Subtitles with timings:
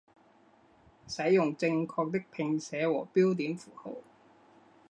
[1.07, 3.91] 使用正确的拼写和标点符号